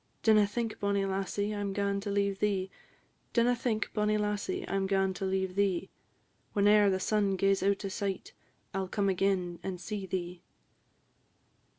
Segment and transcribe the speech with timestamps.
[0.23, 2.71] Dinna think, bonnie lassie, I 'm gaun to leave thee;
[3.33, 5.91] Dinna think, bonnie lassie, I 'm gaun to leave thee;
[6.53, 8.33] Whene'er the sun gaes out o' sight,
[8.73, 10.41] I 'll come again and see thee."